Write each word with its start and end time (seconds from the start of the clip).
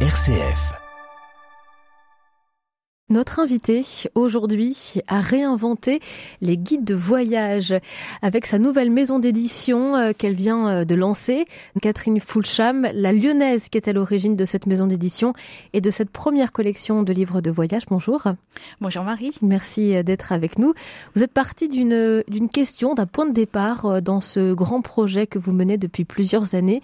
RCF. 0.00 0.85
Notre 3.08 3.38
invité 3.38 3.84
aujourd'hui 4.16 4.94
a 5.06 5.20
réinventé 5.20 6.00
les 6.40 6.56
guides 6.56 6.82
de 6.82 6.96
voyage 6.96 7.72
avec 8.20 8.46
sa 8.46 8.58
nouvelle 8.58 8.90
maison 8.90 9.20
d'édition 9.20 9.94
euh, 9.94 10.10
qu'elle 10.12 10.34
vient 10.34 10.68
euh, 10.68 10.84
de 10.84 10.96
lancer. 10.96 11.44
Catherine 11.80 12.18
Fulcham, 12.18 12.88
la 12.92 13.12
lyonnaise 13.12 13.68
qui 13.68 13.78
est 13.78 13.86
à 13.86 13.92
l'origine 13.92 14.34
de 14.34 14.44
cette 14.44 14.66
maison 14.66 14.88
d'édition 14.88 15.34
et 15.72 15.80
de 15.80 15.88
cette 15.88 16.10
première 16.10 16.50
collection 16.50 17.04
de 17.04 17.12
livres 17.12 17.40
de 17.40 17.52
voyage. 17.52 17.84
Bonjour. 17.88 18.24
Bonjour 18.80 19.04
Marie. 19.04 19.34
Merci 19.40 19.96
euh, 19.96 20.02
d'être 20.02 20.32
avec 20.32 20.58
nous. 20.58 20.74
Vous 21.14 21.22
êtes 21.22 21.32
partie 21.32 21.68
d'une, 21.68 22.24
d'une 22.26 22.48
question, 22.48 22.94
d'un 22.94 23.06
point 23.06 23.26
de 23.26 23.32
départ 23.32 24.02
dans 24.02 24.20
ce 24.20 24.52
grand 24.52 24.80
projet 24.82 25.28
que 25.28 25.38
vous 25.38 25.52
menez 25.52 25.78
depuis 25.78 26.04
plusieurs 26.04 26.56
années. 26.56 26.82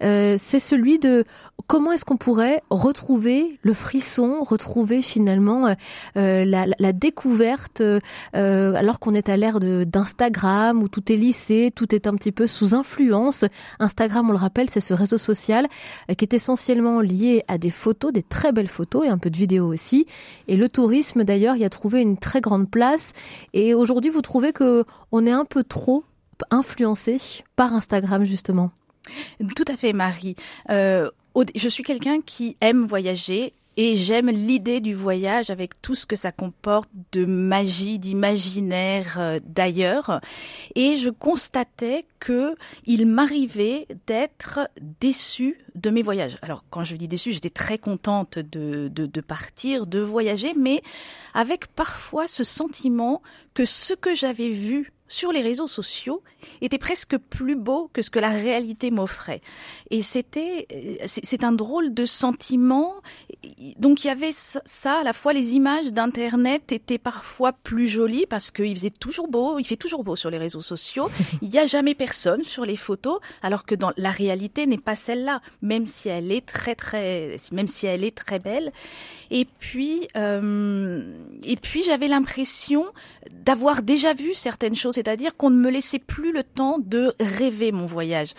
c'est 0.00 0.60
celui 0.60 1.00
de 1.00 1.24
comment 1.66 1.90
est-ce 1.90 2.04
qu'on 2.04 2.16
pourrait 2.16 2.62
retrouver 2.70 3.58
le 3.62 3.72
frisson, 3.72 4.44
retrouver 4.44 5.02
finalement 5.02 5.55
euh, 5.64 5.74
euh, 6.16 6.44
la, 6.44 6.92
découverte, 6.92 7.80
euh, 7.80 8.00
alors 8.74 8.98
qu'on 8.98 9.14
est 9.14 9.28
à 9.28 9.36
l'ère 9.36 9.60
d'Instagram 9.60 10.82
où 10.82 10.88
tout 10.88 11.12
est 11.12 11.16
lissé, 11.16 11.72
tout 11.74 11.94
est 11.94 12.06
un 12.06 12.14
petit 12.14 12.32
peu 12.32 12.46
sous 12.46 12.74
influence. 12.74 13.44
Instagram, 13.78 14.28
on 14.28 14.32
le 14.32 14.38
rappelle, 14.38 14.70
c'est 14.70 14.80
ce 14.80 14.94
réseau 14.94 15.18
social 15.18 15.66
qui 16.16 16.24
est 16.24 16.34
essentiellement 16.34 17.00
lié 17.00 17.44
à 17.48 17.58
des 17.58 17.70
photos, 17.70 18.12
des 18.12 18.22
très 18.22 18.52
belles 18.52 18.68
photos 18.68 19.06
et 19.06 19.08
un 19.08 19.18
peu 19.18 19.30
de 19.30 19.36
vidéos 19.36 19.66
aussi. 19.66 20.06
Et 20.48 20.56
le 20.56 20.68
tourisme, 20.68 21.24
d'ailleurs, 21.24 21.56
y 21.56 21.64
a 21.64 21.70
trouvé 21.70 22.00
une 22.00 22.16
très 22.16 22.40
grande 22.40 22.70
place. 22.70 23.12
Et 23.52 23.74
aujourd'hui, 23.74 24.10
vous 24.10 24.22
trouvez 24.22 24.52
que 24.52 24.84
on 25.12 25.26
est 25.26 25.32
un 25.32 25.44
peu 25.44 25.64
trop 25.64 26.04
influencé 26.50 27.16
par 27.56 27.74
Instagram, 27.74 28.24
justement? 28.24 28.70
Tout 29.54 29.64
à 29.68 29.76
fait, 29.76 29.92
Marie. 29.92 30.36
je 30.68 31.68
suis 31.68 31.84
quelqu'un 31.84 32.20
qui 32.20 32.56
aime 32.60 32.84
voyager 32.84 33.52
et 33.76 33.96
j'aime 33.96 34.30
l'idée 34.30 34.80
du 34.80 34.94
voyage 34.94 35.50
avec 35.50 35.80
tout 35.82 35.94
ce 35.94 36.06
que 36.06 36.16
ça 36.16 36.32
comporte 36.32 36.88
de 37.12 37.24
magie, 37.24 37.98
d'imaginaire 37.98 39.16
euh, 39.18 39.38
d'ailleurs. 39.44 40.20
Et 40.74 40.96
je 40.96 41.10
constatais 41.10 42.02
que 42.18 42.54
il 42.86 43.06
m'arrivait 43.06 43.86
d'être 44.06 44.68
déçue 45.00 45.58
de 45.74 45.90
mes 45.90 46.02
voyages. 46.02 46.38
Alors 46.42 46.64
quand 46.70 46.84
je 46.84 46.96
dis 46.96 47.08
déçue, 47.08 47.32
j'étais 47.32 47.50
très 47.50 47.78
contente 47.78 48.38
de, 48.38 48.88
de, 48.88 49.06
de 49.06 49.20
partir, 49.20 49.86
de 49.86 50.00
voyager, 50.00 50.54
mais 50.54 50.82
avec 51.34 51.66
parfois 51.68 52.26
ce 52.28 52.44
sentiment 52.44 53.22
que 53.54 53.64
ce 53.64 53.94
que 53.94 54.14
j'avais 54.14 54.48
vu 54.48 54.92
sur 55.08 55.32
les 55.32 55.42
réseaux 55.42 55.66
sociaux 55.66 56.22
était 56.60 56.78
presque 56.78 57.16
plus 57.16 57.56
beau 57.56 57.90
que 57.92 58.02
ce 58.02 58.10
que 58.10 58.18
la 58.18 58.30
réalité 58.30 58.90
m'offrait. 58.90 59.40
Et 59.90 60.02
c'était, 60.02 60.66
c'est 61.06 61.44
un 61.44 61.52
drôle 61.52 61.94
de 61.94 62.04
sentiment. 62.06 62.94
Donc 63.78 64.04
il 64.04 64.08
y 64.08 64.10
avait 64.10 64.32
ça, 64.32 65.00
à 65.00 65.04
la 65.04 65.12
fois 65.12 65.32
les 65.32 65.54
images 65.54 65.92
d'internet 65.92 66.72
étaient 66.72 66.98
parfois 66.98 67.52
plus 67.52 67.88
jolies 67.88 68.26
parce 68.28 68.50
qu'il 68.50 68.76
faisait 68.76 68.90
toujours 68.90 69.28
beau, 69.28 69.58
il 69.58 69.64
fait 69.64 69.76
toujours 69.76 70.04
beau 70.04 70.16
sur 70.16 70.30
les 70.30 70.38
réseaux 70.38 70.60
sociaux. 70.60 71.08
Il 71.42 71.48
n'y 71.48 71.58
a 71.58 71.66
jamais 71.66 71.94
personne 71.94 72.42
sur 72.44 72.64
les 72.64 72.76
photos, 72.76 73.20
alors 73.42 73.64
que 73.64 73.74
dans 73.74 73.92
la 73.96 74.10
réalité 74.10 74.66
n'est 74.66 74.78
pas 74.78 74.94
celle-là, 74.94 75.40
même 75.62 75.86
si 75.86 76.08
elle 76.08 76.32
est 76.32 76.44
très 76.44 76.74
très, 76.74 77.36
même 77.52 77.66
si 77.66 77.86
elle 77.86 78.04
est 78.04 78.16
très 78.16 78.38
belle. 78.38 78.72
Et 79.30 79.46
puis, 79.58 80.08
euh, 80.16 81.02
et 81.44 81.56
puis 81.56 81.82
j'avais 81.82 82.08
l'impression 82.08 82.86
d'avoir 83.30 83.82
déjà 83.82 84.14
vu 84.14 84.34
certaines 84.34 84.74
choses, 84.74 84.95
c'est-à-dire 84.96 85.36
qu'on 85.36 85.50
ne 85.50 85.60
me 85.60 85.70
laissait 85.70 85.98
plus 85.98 86.32
le 86.32 86.42
temps 86.42 86.78
de 86.78 87.12
rêver 87.20 87.70
mon 87.70 87.84
voyage. 87.84 88.32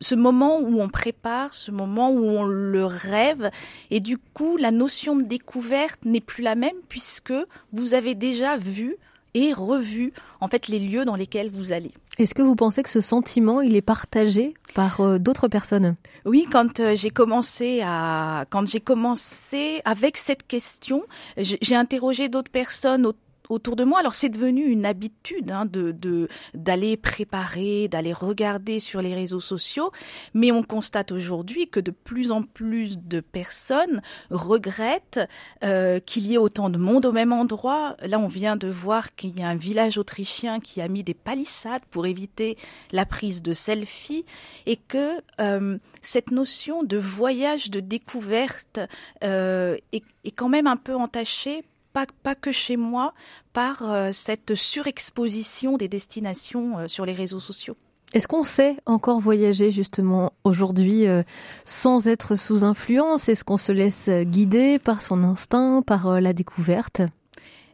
Ce 0.00 0.14
moment 0.14 0.58
où 0.58 0.80
on 0.80 0.88
prépare, 0.88 1.52
ce 1.52 1.70
moment 1.70 2.10
où 2.10 2.24
on 2.24 2.44
le 2.44 2.86
rêve, 2.86 3.50
et 3.90 4.00
du 4.00 4.16
coup 4.16 4.56
la 4.56 4.70
notion 4.70 5.16
de 5.16 5.22
découverte 5.22 6.06
n'est 6.06 6.22
plus 6.22 6.42
la 6.42 6.54
même 6.54 6.76
puisque 6.88 7.34
vous 7.74 7.92
avez 7.92 8.14
déjà 8.14 8.56
vu 8.56 8.96
et 9.34 9.52
revu 9.52 10.14
en 10.40 10.48
fait 10.48 10.68
les 10.68 10.78
lieux 10.78 11.04
dans 11.04 11.14
lesquels 11.14 11.50
vous 11.50 11.72
allez. 11.72 11.92
Est-ce 12.16 12.34
que 12.34 12.42
vous 12.42 12.56
pensez 12.56 12.82
que 12.82 12.88
ce 12.88 13.02
sentiment 13.02 13.60
il 13.60 13.76
est 13.76 13.82
partagé 13.82 14.54
par 14.74 15.02
euh, 15.02 15.18
d'autres 15.18 15.48
personnes? 15.48 15.96
Oui, 16.24 16.46
quand 16.50 16.80
euh, 16.80 16.96
j'ai 16.96 17.10
commencé 17.10 17.82
à 17.84 18.46
quand 18.48 18.66
j'ai 18.66 18.80
commencé 18.80 19.82
avec 19.84 20.16
cette 20.16 20.46
question, 20.46 21.02
j'ai 21.36 21.76
interrogé 21.76 22.30
d'autres 22.30 22.50
personnes 22.50 23.04
autour 23.04 23.27
autour 23.48 23.76
de 23.76 23.84
moi. 23.84 24.00
Alors 24.00 24.14
c'est 24.14 24.28
devenu 24.28 24.64
une 24.64 24.86
habitude 24.86 25.50
hein, 25.50 25.66
de 25.66 26.28
d'aller 26.54 26.96
préparer, 26.96 27.88
d'aller 27.88 28.12
regarder 28.12 28.80
sur 28.80 29.02
les 29.02 29.14
réseaux 29.14 29.40
sociaux, 29.40 29.90
mais 30.34 30.52
on 30.52 30.62
constate 30.62 31.12
aujourd'hui 31.12 31.68
que 31.68 31.80
de 31.80 31.90
plus 31.90 32.32
en 32.32 32.42
plus 32.42 32.98
de 32.98 33.20
personnes 33.20 34.00
regrettent 34.30 35.20
euh, 35.64 36.00
qu'il 36.00 36.26
y 36.26 36.34
ait 36.34 36.38
autant 36.38 36.70
de 36.70 36.78
monde 36.78 37.06
au 37.06 37.12
même 37.12 37.32
endroit. 37.32 37.96
Là, 38.02 38.18
on 38.18 38.28
vient 38.28 38.56
de 38.56 38.68
voir 38.68 39.14
qu'il 39.14 39.38
y 39.38 39.42
a 39.42 39.48
un 39.48 39.56
village 39.56 39.98
autrichien 39.98 40.60
qui 40.60 40.80
a 40.80 40.88
mis 40.88 41.04
des 41.04 41.14
palissades 41.14 41.82
pour 41.90 42.06
éviter 42.06 42.56
la 42.92 43.06
prise 43.06 43.42
de 43.42 43.52
selfies 43.52 44.24
et 44.66 44.76
que 44.76 45.20
euh, 45.40 45.78
cette 46.02 46.30
notion 46.30 46.82
de 46.82 46.96
voyage 46.96 47.70
de 47.70 47.80
découverte 47.80 48.80
euh, 49.24 49.76
est, 49.92 50.04
est 50.24 50.30
quand 50.30 50.48
même 50.48 50.66
un 50.66 50.76
peu 50.76 50.94
entachée 50.94 51.64
pas, 52.06 52.34
que 52.34 52.52
chez 52.52 52.76
moi, 52.76 53.14
par 53.52 53.82
euh, 53.82 54.10
cette 54.12 54.54
surexposition 54.54 55.76
des 55.76 55.88
destinations 55.88 56.78
euh, 56.78 56.88
sur 56.88 57.04
les 57.04 57.12
réseaux 57.12 57.40
sociaux. 57.40 57.76
Est-ce 58.14 58.26
qu'on 58.26 58.44
sait 58.44 58.76
encore 58.86 59.20
voyager 59.20 59.70
justement 59.70 60.32
aujourd'hui 60.44 61.06
euh, 61.06 61.22
sans 61.64 62.08
être 62.08 62.36
sous 62.36 62.64
influence? 62.64 63.28
Est-ce 63.28 63.44
qu'on 63.44 63.58
se 63.58 63.72
laisse 63.72 64.08
guider 64.08 64.78
par 64.78 65.02
son 65.02 65.22
instinct, 65.24 65.82
par 65.82 66.20
la 66.20 66.32
découverte? 66.32 67.02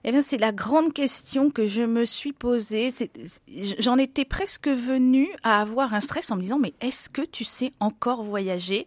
Eh 0.07 0.13
bien, 0.13 0.23
c'est 0.23 0.39
la 0.39 0.53
grande 0.53 0.93
question 0.93 1.51
que 1.51 1.67
je 1.67 1.83
me 1.83 2.05
suis 2.05 2.33
posée. 2.33 2.91
J'en 3.79 3.97
étais 3.97 4.27
presque 4.27 4.69
venue 4.69 5.31
à 5.43 5.63
avoir 5.63 5.95
un 5.95 6.01
stress 6.01 6.31
en 6.31 6.37
me 6.37 6.43
disant, 6.43 6.59
mais 6.59 6.75
est-ce 6.83 7.09
que 7.09 7.23
tu 7.23 7.45
sais 7.45 7.73
encore 7.81 8.23
voyager? 8.23 8.87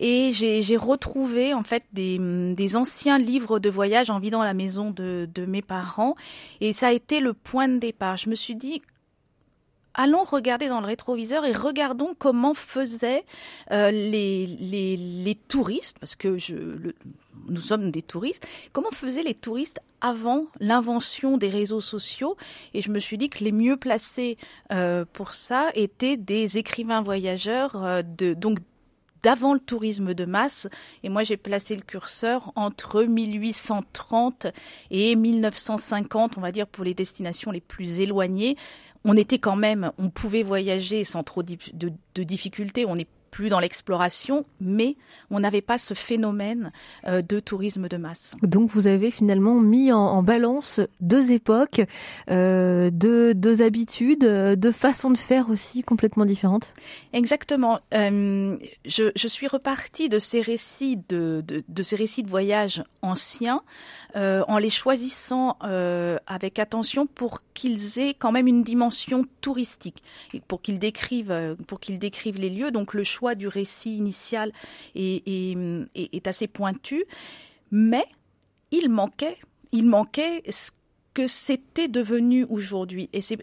Et 0.00 0.32
j'ai 0.32 0.76
retrouvé 0.78 1.52
en 1.52 1.62
fait 1.62 1.84
des, 1.92 2.76
anciens 2.76 3.18
livres 3.18 3.58
de 3.58 3.68
voyage 3.68 4.08
en 4.08 4.18
vidant 4.18 4.42
la 4.42 4.54
maison 4.54 4.90
de, 4.90 5.28
mes 5.46 5.62
parents. 5.62 6.14
Et 6.60 6.72
ça 6.72 6.88
a 6.88 6.92
été 6.92 7.20
le 7.20 7.34
point 7.34 7.68
de 7.68 7.78
départ. 7.78 8.16
Je 8.16 8.30
me 8.30 8.34
suis 8.34 8.56
dit 8.56 8.80
allons 9.92 10.22
regarder 10.22 10.68
dans 10.68 10.80
le 10.80 10.86
rétroviseur 10.86 11.44
et 11.44 11.52
regardons 11.52 12.14
comment 12.16 12.54
faisaient 12.54 13.24
euh, 13.72 13.90
les, 13.90 14.46
les, 14.46 14.96
les, 14.96 15.34
touristes, 15.34 15.98
parce 15.98 16.14
que 16.14 16.38
nous 17.48 17.60
sommes 17.60 17.90
des 17.90 18.00
touristes, 18.00 18.46
comment 18.72 18.92
faisaient 18.92 19.24
les 19.24 19.34
touristes 19.34 19.80
avant 20.00 20.46
l'invention 20.60 21.36
des 21.36 21.48
réseaux 21.48 21.80
sociaux? 21.80 22.36
Et 22.72 22.82
je 22.82 22.90
me 22.90 23.00
suis 23.00 23.18
dit 23.18 23.28
que 23.28 23.42
les 23.42 23.52
mieux 23.52 23.76
placés 23.76 24.38
euh, 24.72 25.04
pour 25.12 25.32
ça 25.32 25.70
étaient 25.74 26.16
des 26.16 26.56
écrivains 26.56 27.02
voyageurs 27.02 27.84
euh, 27.84 28.02
de 28.02 28.32
donc 28.32 28.60
d'avant 29.22 29.54
le 29.54 29.60
tourisme 29.60 30.14
de 30.14 30.24
masse. 30.24 30.68
Et 31.02 31.08
moi, 31.08 31.22
j'ai 31.22 31.36
placé 31.36 31.76
le 31.76 31.82
curseur 31.82 32.52
entre 32.56 33.04
1830 33.04 34.46
et 34.90 35.16
1950, 35.16 36.38
on 36.38 36.40
va 36.40 36.52
dire, 36.52 36.66
pour 36.66 36.84
les 36.84 36.94
destinations 36.94 37.50
les 37.50 37.60
plus 37.60 38.00
éloignées. 38.00 38.56
On 39.04 39.16
était 39.16 39.38
quand 39.38 39.56
même, 39.56 39.92
on 39.98 40.10
pouvait 40.10 40.42
voyager 40.42 41.04
sans 41.04 41.22
trop 41.22 41.42
de, 41.42 42.22
difficultés. 42.22 42.84
On 42.86 42.96
est 42.96 43.08
plus 43.30 43.48
dans 43.48 43.60
l'exploration, 43.60 44.44
mais 44.60 44.96
on 45.30 45.40
n'avait 45.40 45.60
pas 45.60 45.78
ce 45.78 45.94
phénomène 45.94 46.72
euh, 47.06 47.22
de 47.22 47.40
tourisme 47.40 47.88
de 47.88 47.96
masse. 47.96 48.34
Donc 48.42 48.70
vous 48.70 48.86
avez 48.86 49.10
finalement 49.10 49.54
mis 49.60 49.92
en, 49.92 50.22
balance 50.22 50.80
deux 51.00 51.32
époques, 51.32 51.80
euh, 52.30 52.90
deux, 52.90 53.34
deux, 53.34 53.62
habitudes, 53.62 54.24
deux 54.24 54.72
façons 54.72 55.10
de 55.10 55.18
faire 55.18 55.48
aussi 55.48 55.82
complètement 55.82 56.24
différentes. 56.24 56.74
Exactement. 57.12 57.80
Euh, 57.94 58.56
je, 58.84 59.10
je, 59.14 59.28
suis 59.28 59.46
repartie 59.46 60.08
de 60.08 60.18
ces 60.18 60.40
récits 60.42 60.98
de, 61.08 61.42
de, 61.46 61.62
de 61.66 61.82
ces 61.82 61.96
récits 61.96 62.22
de 62.22 62.28
voyage 62.28 62.82
anciens 63.02 63.62
en 64.14 64.58
les 64.58 64.70
choisissant 64.70 65.56
avec 65.60 66.58
attention 66.58 67.06
pour 67.06 67.42
qu'ils 67.54 68.00
aient 68.00 68.14
quand 68.14 68.32
même 68.32 68.48
une 68.48 68.64
dimension 68.64 69.24
touristique, 69.40 70.02
pour 70.48 70.60
qu'ils 70.62 70.80
décrivent, 70.80 71.56
pour 71.68 71.78
qu'ils 71.78 72.00
décrivent 72.00 72.40
les 72.40 72.50
lieux. 72.50 72.72
Donc 72.72 72.92
le 72.92 73.04
choix 73.04 73.19
du 73.34 73.48
récit 73.48 73.96
initial 73.96 74.52
est, 74.94 76.26
assez 76.26 76.46
pointu, 76.46 77.04
mais 77.70 78.04
il 78.70 78.88
manquait, 78.88 79.36
il 79.72 79.86
manquait 79.86 80.42
que 81.14 81.26
c'était 81.26 81.88
devenu 81.88 82.44
aujourd'hui. 82.44 83.08
Et 83.12 83.20
c'est, 83.20 83.36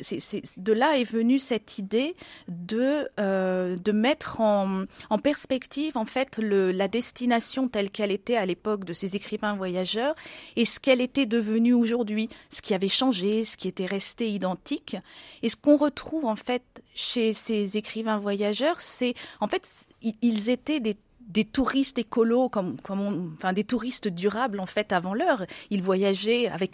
de 0.57 0.73
là 0.73 0.97
est 0.97 1.03
venue 1.03 1.39
cette 1.39 1.77
idée 1.77 2.15
de, 2.47 3.09
euh, 3.19 3.75
de 3.77 3.91
mettre 3.91 4.39
en, 4.39 4.85
perspective 5.21 5.97
en 5.97 6.05
fait 6.05 6.37
la 6.37 6.87
destination 6.87 7.67
telle 7.67 7.89
qu'elle 7.89 8.11
était 8.11 8.37
à 8.37 8.45
l'époque 8.45 8.85
de 8.85 8.93
ces 8.93 9.15
écrivains 9.15 9.55
voyageurs 9.55 10.15
et 10.55 10.63
ce 10.63 10.79
qu'elle 10.79 11.01
était 11.01 11.25
devenue 11.25 11.73
aujourd'hui, 11.73 12.29
ce 12.49 12.61
qui 12.61 12.73
avait 12.73 12.87
changé, 12.87 13.43
ce 13.43 13.57
qui 13.57 13.67
était 13.67 13.85
resté 13.85 14.29
identique. 14.29 14.95
Et 15.43 15.49
ce 15.49 15.55
qu'on 15.55 15.75
retrouve 15.75 16.25
en 16.25 16.35
fait 16.35 16.63
chez 16.93 17.33
ces 17.33 17.77
écrivains 17.77 18.19
voyageurs, 18.19 18.79
c'est 18.79 19.13
en 19.41 19.47
fait 19.47 19.87
ils 20.21 20.49
étaient 20.49 20.79
des 20.79 20.97
des 21.27 21.43
touristes 21.43 21.97
écolos, 21.97 22.49
comme, 22.49 22.79
comme 22.81 23.33
enfin 23.35 23.53
des 23.53 23.63
touristes 23.63 24.07
durables 24.07 24.59
en 24.59 24.65
fait 24.65 24.91
avant 24.91 25.13
l'heure. 25.13 25.45
Ils 25.69 25.83
voyageaient 25.83 26.47
avec 26.47 26.71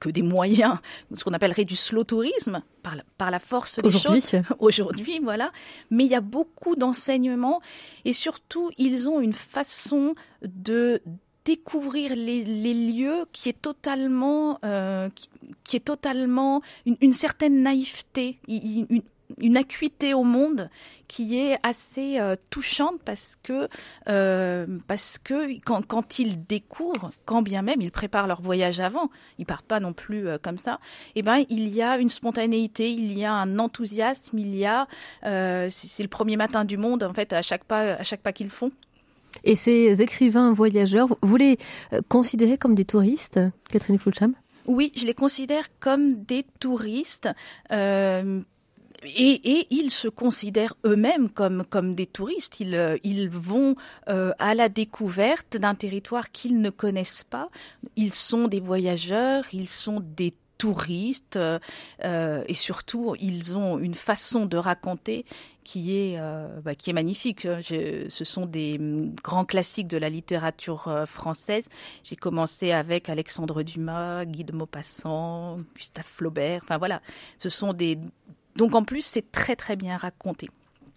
que 0.00 0.08
des 0.08 0.22
moyens, 0.22 0.78
ce 1.12 1.24
qu'on 1.24 1.32
appellerait 1.32 1.64
du 1.64 1.76
slow 1.76 2.04
tourisme, 2.04 2.62
par 2.82 2.96
la, 2.96 3.02
par 3.16 3.30
la 3.30 3.38
force 3.38 3.78
des 3.78 3.90
choses. 3.90 4.36
Aujourd'hui, 4.58 5.20
voilà. 5.22 5.50
Mais 5.90 6.04
il 6.04 6.10
y 6.10 6.14
a 6.14 6.20
beaucoup 6.20 6.76
d'enseignements 6.76 7.60
et 8.04 8.12
surtout, 8.12 8.70
ils 8.78 9.08
ont 9.08 9.20
une 9.20 9.32
façon 9.32 10.14
de 10.42 11.02
découvrir 11.44 12.14
les, 12.14 12.44
les, 12.44 12.74
lieux 12.74 13.24
qui 13.32 13.48
est 13.48 13.60
totalement, 13.60 14.58
euh, 14.64 15.08
qui, 15.64 15.76
est 15.76 15.84
totalement 15.84 16.60
une, 16.84 16.96
une 17.00 17.14
certaine 17.14 17.62
naïveté, 17.62 18.38
une, 18.48 18.86
une 18.90 19.02
acuité 19.56 20.14
au 20.14 20.24
monde 20.24 20.70
qui 21.06 21.38
est 21.38 21.58
assez 21.62 22.20
euh, 22.20 22.36
touchante 22.50 23.00
parce 23.04 23.36
que 23.42 23.68
euh, 24.08 24.66
parce 24.86 25.18
que 25.18 25.58
quand, 25.64 25.86
quand 25.86 26.18
ils 26.18 26.44
découvrent, 26.44 27.10
quand 27.24 27.42
bien 27.42 27.62
même 27.62 27.80
ils 27.80 27.90
préparent 27.90 28.26
leur 28.26 28.42
voyage 28.42 28.80
avant, 28.80 29.10
ils 29.38 29.46
partent 29.46 29.66
pas 29.66 29.80
non 29.80 29.92
plus 29.92 30.28
euh, 30.28 30.38
comme 30.40 30.58
ça. 30.58 30.78
Et 31.14 31.20
eh 31.20 31.22
ben 31.22 31.44
il 31.48 31.68
y 31.68 31.82
a 31.82 31.98
une 31.98 32.10
spontanéité, 32.10 32.90
il 32.92 33.18
y 33.18 33.24
a 33.24 33.32
un 33.32 33.58
enthousiasme, 33.58 34.38
il 34.38 34.54
y 34.54 34.66
a 34.66 34.86
c'est 35.22 36.02
le 36.02 36.08
premier 36.08 36.36
matin 36.36 36.64
du 36.64 36.76
monde 36.76 37.02
en 37.02 37.14
fait 37.14 37.32
à 37.32 37.42
chaque 37.42 37.64
pas 37.64 37.94
à 37.94 38.02
chaque 38.02 38.20
pas 38.20 38.32
qu'ils 38.32 38.50
font. 38.50 38.70
Et 39.44 39.54
ces 39.54 40.02
écrivains 40.02 40.52
voyageurs, 40.52 41.08
vous 41.22 41.36
les 41.36 41.58
considérez 42.08 42.58
comme 42.58 42.74
des 42.74 42.84
touristes, 42.84 43.38
Catherine 43.70 43.98
Fulcham? 43.98 44.34
Oui, 44.66 44.92
je 44.96 45.06
les 45.06 45.14
considère 45.14 45.68
comme 45.80 46.24
des 46.24 46.44
touristes. 46.60 47.28
Euh, 49.04 49.08
et, 49.14 49.58
et, 49.58 49.66
ils 49.70 49.90
se 49.90 50.08
considèrent 50.08 50.74
eux-mêmes 50.84 51.28
comme, 51.30 51.64
comme 51.64 51.94
des 51.94 52.06
touristes. 52.06 52.60
Ils, 52.60 52.74
euh, 52.74 52.96
ils 53.04 53.28
vont 53.28 53.76
euh, 54.08 54.32
à 54.38 54.54
la 54.54 54.68
découverte 54.68 55.56
d'un 55.56 55.74
territoire 55.74 56.30
qu'ils 56.30 56.60
ne 56.60 56.70
connaissent 56.70 57.24
pas. 57.24 57.48
Ils 57.96 58.12
sont 58.12 58.48
des 58.48 58.60
voyageurs, 58.60 59.44
ils 59.52 59.68
sont 59.68 60.00
des 60.00 60.34
touristes 60.58 61.36
euh, 61.36 61.60
euh 62.04 62.42
et 62.48 62.54
surtout 62.54 63.14
ils 63.20 63.56
ont 63.56 63.78
une 63.78 63.94
façon 63.94 64.44
de 64.44 64.56
raconter 64.56 65.24
qui 65.62 65.96
est 65.96 66.16
euh, 66.18 66.60
bah, 66.62 66.74
qui 66.74 66.90
est 66.90 66.92
magnifique. 66.92 67.46
Je, 67.60 68.06
ce 68.08 68.24
sont 68.24 68.44
des 68.44 68.76
mm, 68.76 69.14
grands 69.22 69.44
classiques 69.44 69.86
de 69.86 69.98
la 69.98 70.10
littérature 70.10 71.04
française. 71.06 71.68
J'ai 72.02 72.16
commencé 72.16 72.72
avec 72.72 73.08
Alexandre 73.08 73.62
Dumas, 73.62 74.24
Guy 74.24 74.44
de 74.44 74.52
Maupassant, 74.52 75.60
Gustave 75.76 76.04
Flaubert. 76.04 76.62
Enfin 76.64 76.78
voilà, 76.78 77.02
ce 77.38 77.48
sont 77.48 77.72
des 77.72 77.98
donc 78.58 78.74
en 78.74 78.82
plus, 78.82 79.02
c'est 79.02 79.30
très 79.30 79.56
très 79.56 79.76
bien 79.76 79.96
raconté. 79.96 80.50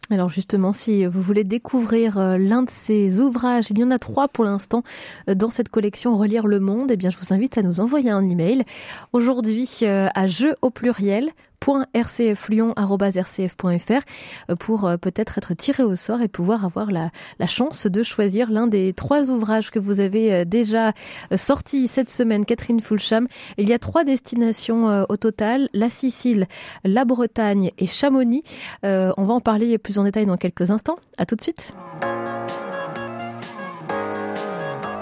Alors 0.09 0.29
justement, 0.29 0.73
si 0.73 1.05
vous 1.05 1.21
voulez 1.21 1.45
découvrir 1.45 2.17
euh, 2.17 2.37
l'un 2.37 2.63
de 2.63 2.69
ces 2.69 3.21
ouvrages, 3.21 3.67
il 3.69 3.79
y 3.79 3.83
en 3.83 3.91
a 3.91 3.99
trois 3.99 4.27
pour 4.27 4.43
l'instant 4.43 4.83
euh, 5.29 5.35
dans 5.35 5.51
cette 5.51 5.69
collection 5.69 6.17
Relire 6.17 6.47
le 6.47 6.59
monde, 6.59 6.91
eh 6.91 6.97
bien 6.97 7.09
je 7.09 7.17
vous 7.17 7.33
invite 7.33 7.57
à 7.57 7.61
nous 7.61 7.79
envoyer 7.79 8.09
un 8.09 8.27
email 8.27 8.65
aujourd'hui 9.13 9.69
euh, 9.83 10.09
à 10.13 10.27
jeu 10.27 10.55
au 10.61 10.69
pluriel 10.69 11.29
rcflyon.rcf.fr 11.65 14.01
euh, 14.49 14.55
pour 14.55 14.85
euh, 14.85 14.97
peut-être 14.97 15.37
être 15.37 15.53
tiré 15.53 15.83
au 15.83 15.95
sort 15.95 16.21
et 16.21 16.27
pouvoir 16.27 16.65
avoir 16.65 16.91
la, 16.91 17.11
la 17.39 17.47
chance 17.47 17.87
de 17.87 18.03
choisir 18.03 18.49
l'un 18.49 18.67
des 18.67 18.93
trois 18.93 19.31
ouvrages 19.31 19.71
que 19.71 19.79
vous 19.79 19.99
avez 19.99 20.33
euh, 20.33 20.45
déjà 20.45 20.93
sortis 21.35 21.87
cette 21.87 22.09
semaine, 22.09 22.45
Catherine 22.45 22.79
Fulcham. 22.79 23.27
Il 23.57 23.69
y 23.69 23.73
a 23.73 23.79
trois 23.79 24.03
destinations 24.03 25.05
au 25.09 25.17
total, 25.17 25.69
la 25.73 25.89
Sicile, 25.89 26.47
la 26.83 27.05
Bretagne 27.05 27.71
et 27.77 27.87
Chamonix. 27.87 28.43
on 28.83 29.23
va 29.23 29.33
en 29.33 29.41
parler 29.41 29.77
plus 29.77 29.99
en 29.99 30.03
détail 30.03 30.25
dans 30.25 30.37
quelques 30.37 30.71
instants. 30.71 30.97
À 31.17 31.25
tout 31.25 31.35
de 31.35 31.41
suite. 31.41 31.73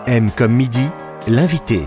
M 0.07 0.29
comme 0.35 0.53
midi, 0.53 0.87
l'invité. 1.27 1.81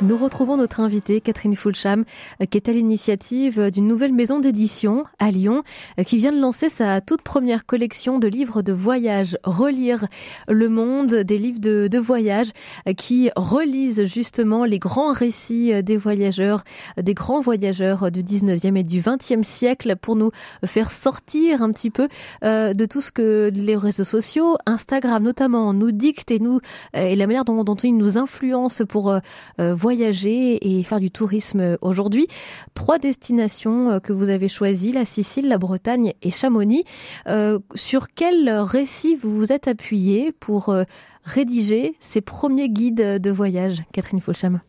Nous 0.00 0.16
retrouvons 0.16 0.56
notre 0.56 0.78
invitée, 0.78 1.20
Catherine 1.20 1.56
Fulcham, 1.56 2.04
euh, 2.40 2.44
qui 2.44 2.56
est 2.56 2.68
à 2.68 2.72
l'initiative 2.72 3.58
euh, 3.58 3.70
d'une 3.70 3.88
nouvelle 3.88 4.12
maison 4.12 4.38
d'édition 4.38 5.04
à 5.18 5.32
Lyon, 5.32 5.64
euh, 5.98 6.04
qui 6.04 6.18
vient 6.18 6.30
de 6.30 6.38
lancer 6.38 6.68
sa 6.68 7.00
toute 7.00 7.20
première 7.22 7.66
collection 7.66 8.20
de 8.20 8.28
livres 8.28 8.62
de 8.62 8.72
voyage, 8.72 9.36
Relire 9.42 10.06
le 10.46 10.68
monde, 10.68 11.12
des 11.12 11.36
livres 11.36 11.58
de, 11.58 11.98
voyage 11.98 12.52
qui 12.96 13.30
relisent 13.34 14.04
justement 14.04 14.64
les 14.64 14.78
grands 14.78 15.10
récits 15.10 15.82
des 15.82 15.96
voyageurs, 15.96 16.62
des 16.96 17.14
grands 17.14 17.40
voyageurs 17.40 18.12
du 18.12 18.22
19e 18.22 18.76
et 18.76 18.84
du 18.84 19.00
20e 19.00 19.42
siècle 19.42 19.96
pour 19.96 20.14
nous 20.14 20.30
faire 20.64 20.92
sortir 20.92 21.60
un 21.60 21.72
petit 21.72 21.90
peu 21.90 22.08
de 22.42 22.84
tout 22.84 23.00
ce 23.00 23.10
que 23.10 23.50
les 23.52 23.76
réseaux 23.76 24.04
sociaux, 24.04 24.56
Instagram 24.66 25.24
notamment, 25.24 25.72
nous 25.72 25.90
dictent 25.90 26.30
et 26.30 26.38
nous, 26.38 26.60
et 26.94 27.16
la 27.16 27.26
manière 27.26 27.44
dont, 27.44 27.64
dont 27.64 27.74
ils 27.74 27.96
nous 27.96 28.16
influencent 28.16 28.84
pour 28.86 29.18
voyager 29.58 29.87
voyager 29.88 30.58
et 30.68 30.82
faire 30.82 31.00
du 31.00 31.10
tourisme 31.10 31.78
aujourd'hui. 31.80 32.26
Trois 32.74 32.98
destinations 32.98 33.90
euh, 33.90 34.00
que 34.00 34.12
vous 34.12 34.28
avez 34.28 34.46
choisies, 34.46 34.92
la 34.92 35.06
Sicile, 35.06 35.48
la 35.48 35.56
Bretagne 35.56 36.12
et 36.20 36.30
Chamonix. 36.30 36.84
Euh, 37.26 37.58
sur 37.74 38.08
quel 38.08 38.50
récit 38.50 39.16
vous 39.16 39.34
vous 39.34 39.50
êtes 39.50 39.66
appuyé 39.66 40.30
pour 40.32 40.68
euh, 40.68 40.84
rédiger 41.24 41.94
ces 42.00 42.20
premiers 42.20 42.68
guides 42.68 43.18
de 43.18 43.30
voyage, 43.30 43.82
Catherine 43.94 44.20
Folcham? 44.20 44.60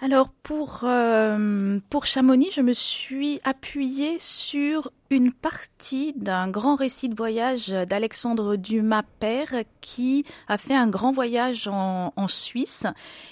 Alors 0.00 0.28
pour 0.28 0.84
pour 1.90 2.06
Chamonix, 2.06 2.50
je 2.52 2.60
me 2.60 2.74
suis 2.74 3.40
appuyée 3.42 4.18
sur 4.20 4.92
une 5.10 5.32
partie 5.32 6.12
d'un 6.16 6.48
grand 6.48 6.76
récit 6.76 7.08
de 7.08 7.14
voyage 7.14 7.68
d'Alexandre 7.68 8.56
Dumas 8.56 9.04
père 9.20 9.54
qui 9.80 10.24
a 10.48 10.58
fait 10.58 10.74
un 10.74 10.88
grand 10.88 11.12
voyage 11.12 11.68
en, 11.68 12.12
en 12.16 12.28
Suisse 12.28 12.86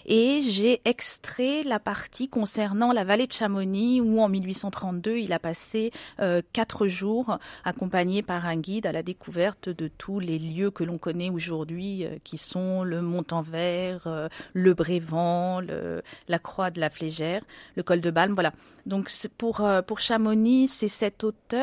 et 0.07 0.43
j'ai 0.43 0.81
extrait 0.85 1.63
la 1.65 1.81
partie 1.81 2.29
concernant 2.29 2.93
la 2.93 3.05
vallée 3.05 3.27
de 3.27 3.33
Chamonix 3.33 4.01
où 4.01 4.21
en 4.21 4.29
1832 4.29 5.17
il 5.17 5.33
a 5.33 5.39
passé 5.39 5.91
euh, 6.21 6.43
quatre 6.53 6.87
jours 6.87 7.39
accompagné 7.65 8.23
par 8.23 8.47
un 8.47 8.57
guide 8.57 8.87
à 8.87 8.93
la 8.93 9.03
découverte 9.03 9.69
de 9.69 9.89
tous 9.89 10.21
les 10.21 10.39
lieux 10.39 10.71
que 10.71 10.85
l'on 10.85 10.99
connaît 10.99 11.31
aujourd'hui 11.31 12.05
euh, 12.05 12.19
qui 12.23 12.39
sont 12.39 12.85
le 12.85 13.01
Mont-en-Vert, 13.03 14.03
euh, 14.07 14.29
le 14.53 14.75
Brévent, 14.75 15.61
la 16.29 16.39
Croix 16.39 16.71
de 16.71 16.81
la 16.81 16.91
Flégère, 16.91 17.43
le 17.77 17.83
col 17.83 18.01
de 18.01 18.11
Balme, 18.11 18.35
voilà. 18.35 18.53
Donc 18.87 19.11
pour 19.39 19.61
euh, 19.61 19.83
pour 19.83 20.01
Chamonix, 20.01 20.69
c'est 20.69 20.89
cet 20.89 21.25
auteur. 21.25 21.62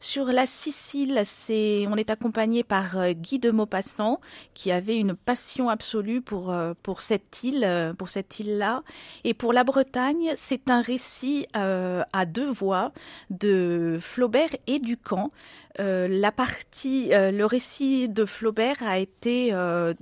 Sur 0.00 0.26
la 0.26 0.46
Sicile, 0.46 1.22
c'est 1.24 1.86
on 1.88 1.96
est 1.96 2.10
accompagné 2.10 2.62
par 2.62 2.98
euh, 2.98 3.12
Guy 3.12 3.38
de 3.38 3.50
Maupassant 3.50 4.20
qui 4.54 4.70
avait 4.70 4.96
une 4.96 5.14
passion 5.14 5.68
absolue 5.68 6.20
pour 6.20 6.50
euh, 6.50 6.74
cette 6.98 7.42
île, 7.42 7.94
pour 7.98 8.08
cette 8.08 8.40
île-là. 8.40 8.82
Et 9.24 9.34
pour 9.34 9.52
la 9.52 9.64
Bretagne, 9.64 10.32
c'est 10.36 10.70
un 10.70 10.80
récit 10.80 11.46
à 11.54 12.26
deux 12.26 12.50
voix 12.50 12.92
de 13.30 13.98
Flaubert 14.00 14.54
et 14.66 14.78
Ducamp. 14.78 15.30
la 15.78 16.32
partie, 16.32 17.08
le 17.10 17.44
récit 17.44 18.08
de 18.08 18.24
Flaubert 18.24 18.82
a 18.82 18.98
été 18.98 19.52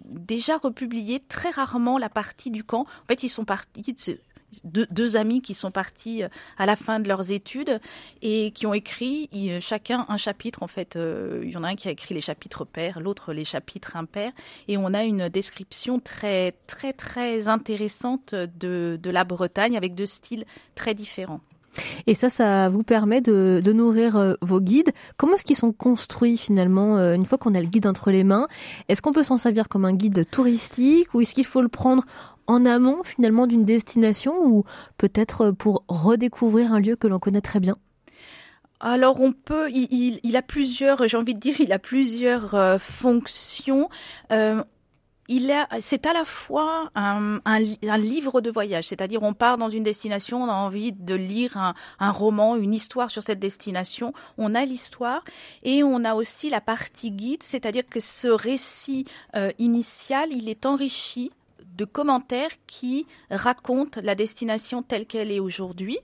déjà 0.04 0.56
republié 0.58 1.20
très 1.28 1.50
rarement. 1.50 1.98
La 1.98 2.08
partie 2.08 2.50
du 2.50 2.64
camp, 2.64 2.82
en 2.82 3.06
fait, 3.08 3.22
ils 3.22 3.28
sont 3.28 3.44
partis 3.44 3.94
deux, 4.64 5.16
amis 5.16 5.42
qui 5.42 5.54
sont 5.54 5.70
partis 5.70 6.22
euh, 6.22 6.28
à 6.58 6.66
la 6.66 6.76
fin 6.76 7.00
de 7.00 7.08
leurs 7.08 7.30
études 7.30 7.80
et 8.22 8.50
qui 8.52 8.66
ont 8.66 8.74
écrit 8.74 9.28
chacun 9.60 10.06
un 10.08 10.16
chapitre. 10.16 10.62
En 10.62 10.68
fait, 10.68 10.96
euh, 10.96 11.42
il 11.44 11.50
y 11.50 11.56
en 11.56 11.64
a 11.64 11.68
un 11.68 11.74
qui 11.76 11.88
a 11.88 11.90
écrit 11.90 12.14
les 12.14 12.20
chapitres 12.20 12.64
pairs, 12.64 13.00
l'autre 13.00 13.32
les 13.32 13.44
chapitres 13.44 13.96
impairs, 13.96 14.32
et 14.68 14.76
on 14.76 14.94
a 14.94 15.04
une 15.04 15.28
description 15.28 16.00
très 16.00 16.52
très 16.66 16.92
très 16.92 17.48
intéressante 17.48 18.34
de, 18.34 18.98
de 19.00 19.10
la 19.10 19.24
Bretagne 19.24 19.76
avec 19.76 19.94
deux 19.94 20.06
styles 20.06 20.44
très 20.74 20.94
différents. 20.94 21.40
Et 22.06 22.14
ça, 22.14 22.28
ça 22.28 22.68
vous 22.68 22.82
permet 22.82 23.20
de, 23.20 23.60
de 23.64 23.72
nourrir 23.72 24.16
euh, 24.16 24.34
vos 24.42 24.60
guides. 24.60 24.92
Comment 25.16 25.34
est-ce 25.34 25.44
qu'ils 25.44 25.56
sont 25.56 25.72
construits 25.72 26.36
finalement 26.36 26.98
une 27.14 27.26
fois 27.26 27.38
qu'on 27.38 27.54
a 27.54 27.60
le 27.60 27.66
guide 27.66 27.86
entre 27.86 28.10
les 28.10 28.24
mains? 28.24 28.46
Est-ce 28.88 29.02
qu'on 29.02 29.12
peut 29.12 29.22
s'en 29.22 29.36
servir 29.36 29.68
comme 29.68 29.84
un 29.84 29.92
guide 29.92 30.28
touristique 30.30 31.12
ou 31.14 31.20
est-ce 31.20 31.34
qu'il 31.34 31.46
faut 31.46 31.62
le 31.62 31.68
prendre 31.68 32.04
en 32.46 32.64
amont 32.64 33.02
finalement 33.04 33.46
d'une 33.46 33.64
destination 33.64 34.34
ou 34.44 34.64
peut-être 34.98 35.50
pour 35.50 35.84
redécouvrir 35.88 36.72
un 36.72 36.80
lieu 36.80 36.96
que 36.96 37.06
l'on 37.06 37.18
connaît 37.18 37.40
très 37.40 37.60
bien? 37.60 37.74
Alors 38.80 39.20
on 39.22 39.32
peut, 39.32 39.70
il, 39.70 40.20
il, 40.22 40.36
a 40.36 40.42
plusieurs, 40.42 41.08
j'ai 41.08 41.16
envie 41.16 41.34
de 41.34 41.40
dire, 41.40 41.60
il 41.60 41.72
a 41.72 41.78
plusieurs 41.78 42.54
euh, 42.54 42.78
fonctions. 42.78 43.88
Euh, 44.30 44.62
il 45.28 45.52
c'est 45.80 46.06
à 46.06 46.12
la 46.12 46.24
fois 46.24 46.90
un, 46.94 47.40
un, 47.44 47.64
un 47.82 47.98
livre 47.98 48.40
de 48.40 48.50
voyage, 48.50 48.88
c'est-à-dire 48.88 49.22
on 49.22 49.34
part 49.34 49.58
dans 49.58 49.70
une 49.70 49.82
destination, 49.82 50.42
on 50.42 50.48
a 50.48 50.54
envie 50.54 50.92
de 50.92 51.14
lire 51.14 51.56
un, 51.56 51.74
un 51.98 52.10
roman, 52.10 52.56
une 52.56 52.74
histoire 52.74 53.10
sur 53.10 53.22
cette 53.22 53.38
destination, 53.38 54.12
on 54.38 54.54
a 54.54 54.64
l'histoire 54.64 55.22
et 55.62 55.82
on 55.82 56.04
a 56.04 56.14
aussi 56.14 56.50
la 56.50 56.60
partie 56.60 57.10
guide, 57.10 57.42
c'est-à-dire 57.42 57.84
que 57.86 58.00
ce 58.00 58.28
récit 58.28 59.06
euh, 59.34 59.50
initial, 59.58 60.32
il 60.32 60.48
est 60.48 60.66
enrichi 60.66 61.30
de 61.76 61.84
commentaires 61.84 62.50
qui 62.66 63.06
racontent 63.30 64.00
la 64.02 64.14
destination 64.14 64.82
telle 64.82 65.06
qu'elle 65.06 65.32
est 65.32 65.40
aujourd'hui. 65.40 65.98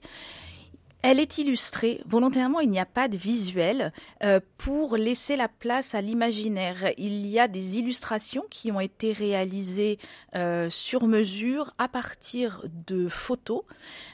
Elle 1.02 1.21
est 1.21 1.38
illustrée. 1.38 2.02
Volontairement, 2.07 2.61
il 2.61 2.71
n'y 2.71 2.80
a 2.80 2.87
pas 2.87 3.09
de 3.09 3.16
visuel 3.16 3.92
euh, 4.23 4.40
pour 4.59 4.97
laisser 4.97 5.37
la 5.37 5.49
place 5.49 5.95
à 5.95 6.00
l'imaginaire. 6.00 6.90
Il 6.99 7.26
y 7.26 7.38
a 7.38 7.49
des 7.49 7.78
illustrations 7.78 8.45
qui 8.50 8.71
ont 8.71 8.80
été 8.80 9.12
réalisées 9.12 9.99
euh, 10.35 10.69
sur 10.69 11.07
mesure 11.07 11.73
à 11.78 11.88
partir 11.88 12.64
de 12.87 13.09
photos. 13.09 13.62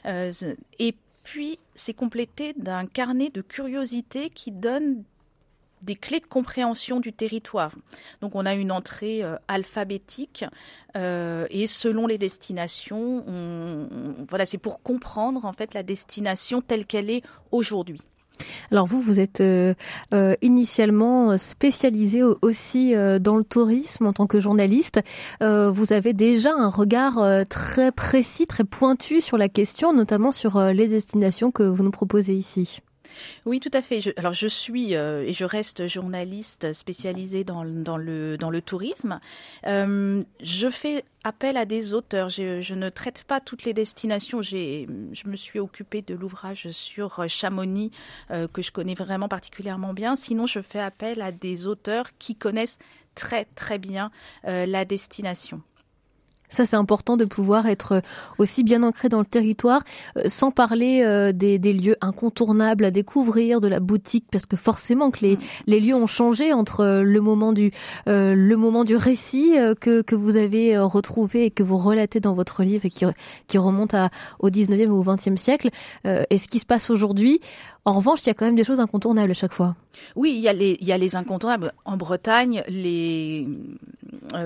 Euh, 0.05 0.31
et 0.79 0.95
puis, 1.25 1.59
c'est 1.75 1.95
complété 1.95 2.53
d'un 2.57 2.87
carnet 2.87 3.31
de 3.31 3.41
curiosités 3.41 4.31
qui 4.31 4.53
donne 4.53 5.03
des 5.83 5.95
clés 5.95 6.21
de 6.21 6.27
compréhension 6.27 7.01
du 7.01 7.13
territoire. 7.13 7.73
Donc 8.21 8.35
on 8.35 8.47
a 8.47 8.55
une 8.55 8.73
entrée 8.73 9.23
euh, 9.23 9.37
alphabétique 9.49 10.45
euh, 10.97 11.47
et 11.51 11.67
selon 11.67 12.07
les 12.07 12.19
destinations, 12.19 13.25
voilà, 14.29 14.47
c'est 14.47 14.59
pour 14.59 14.83
comprendre 14.83 15.45
en 15.45 15.53
fait 15.53 15.75
la 15.75 15.83
destination 15.83 16.61
telle 16.61 16.87
qu'elle 16.87 17.11
est 17.11 17.23
aujourd'hui. 17.53 18.01
Alors 18.71 18.87
vous, 18.87 19.01
vous 19.01 19.19
êtes 19.19 19.41
euh, 19.41 19.75
initialement 20.43 21.39
spécialisé 21.39 22.23
aussi 22.23 22.95
dans 23.21 23.37
le 23.37 23.45
tourisme 23.45 24.07
en 24.07 24.13
tant 24.13 24.27
que 24.27 24.41
journaliste. 24.41 25.01
vous 25.41 25.93
avez 25.93 26.13
déjà 26.13 26.53
un 26.53 26.69
regard 26.69 27.19
très 27.49 27.93
précis, 27.93 28.47
très 28.47 28.65
pointu 28.65 29.21
sur 29.21 29.39
la 29.39 29.49
question, 29.49 29.95
notamment 29.95 30.33
sur 30.33 30.61
les 30.61 30.89
destinations 30.89 31.51
que 31.51 31.63
vous 31.63 31.83
nous 31.83 31.91
proposez 31.91 32.35
ici. 32.35 32.81
Oui, 33.45 33.61
tout 33.61 33.71
à 33.73 33.83
fait. 33.83 34.17
alors 34.19 34.33
je 34.33 34.47
suis 34.47 34.95
euh, 34.95 35.23
et 35.23 35.33
je 35.33 35.45
reste 35.45 35.89
journaliste 35.89 36.73
spécialisée 36.73 37.45
dans, 37.45 37.63
le, 37.65 38.61
tourisme. 38.65 39.21
Euh, 39.67 40.21
je 40.41 40.69
fais 40.69 41.05
appel 41.25 41.57
à 41.57 41.65
des 41.65 41.95
auteurs. 41.95 42.29
Je, 42.29 42.61
je, 42.61 42.75
ne 42.75 42.89
traite 42.89 43.25
pas 43.25 43.41
toutes 43.41 43.65
les 43.65 43.73
destinations. 43.73 44.43
Je 44.43 44.87
me 45.27 45.37
suis 45.37 45.59
occupée 45.59 46.03
de 46.03 46.15
l'ouvrage 46.15 46.69
sur 46.71 47.29
Chamonix 47.29 47.91
euh, 48.31 48.49
que 48.49 48.63
je 48.63 48.73
connais 48.73 48.95
vraiment 48.95 49.29
particulièrement 49.29 49.93
bien. 49.93 50.17
Sinon, 50.17 50.47
je 50.47 50.61
fais 50.61 50.81
appel 50.81 51.23
à 51.23 51.33
des 51.33 51.67
auteurs 51.67 52.07
qui 52.19 52.35
connaissent 52.35 52.79
très 53.15 53.45
très 53.45 53.79
bien 53.79 54.11
la 54.45 54.85
destination. 54.85 55.63
Ça, 56.49 56.65
c'est 56.65 56.77
important 56.77 57.17
de 57.17 57.25
pouvoir 57.25 57.67
être 57.67 58.03
aussi 58.39 58.63
bien 58.63 58.83
ancré 58.83 59.09
dans 59.09 59.19
le 59.21 59.27
territoire, 59.27 59.83
euh, 60.17 60.23
sans 60.27 60.51
parler 60.51 61.03
euh, 61.05 61.33
des, 61.33 61.59
des, 61.59 61.73
lieux 61.73 61.97
incontournables 62.01 62.85
à 62.85 62.91
découvrir, 62.91 63.61
de 63.61 63.69
la 63.69 63.81
boutique, 63.81 64.27
parce 64.31 64.47
que 64.47 64.57
forcément 64.57 65.11
que 65.11 65.21
les, 65.21 65.37
mm. 65.37 65.41
les 65.67 65.81
lieux 65.81 65.95
ont 65.95 66.07
changé 66.07 66.53
entre 66.53 66.81
euh, 66.81 67.03
le 67.03 67.21
moment 67.21 67.53
du 67.53 67.71
le 68.07 68.55
moment 68.55 68.85
du 68.85 68.97
récit 68.97 69.55
que, 69.81 70.03
que 70.03 70.15
vous 70.15 70.37
avez 70.37 70.79
retrouvé 70.79 71.47
et 71.47 71.51
que 71.51 71.63
vous 71.63 71.77
relatez 71.77 72.21
dans 72.21 72.35
votre 72.35 72.63
livre 72.63 72.85
et 72.85 72.91
qui, 72.91 73.05
qui 73.47 73.59
remonte 73.59 73.95
à, 73.95 74.11
au 74.39 74.49
19e 74.49 74.89
ou 74.89 74.97
au 74.97 75.05
20e 75.05 75.37
siècle, 75.37 75.71
et 76.05 76.39
ce 76.39 76.49
qui 76.49 76.59
se 76.59 76.67
passe 76.67 76.91
aujourd'hui. 76.91 77.41
En 77.85 77.93
revanche, 77.93 78.23
il 78.25 78.27
y 78.27 78.31
a 78.31 78.35
quand 78.35 78.47
même 78.47 78.57
des 78.57 78.65
choses 78.65 78.81
incontournables 78.81 79.31
à 79.31 79.35
chaque 79.35 79.53
fois. 79.53 79.77
Oui, 80.17 80.35
il 80.37 80.41
y 80.41 80.49
a 80.49 80.53
les, 80.53 80.77
il 80.81 80.87
y 80.87 80.93
a 80.93 80.99
les 80.99 81.17
incontournables. 81.17 81.73
En 81.85 81.97
Bretagne, 81.97 82.63
les 82.69 83.47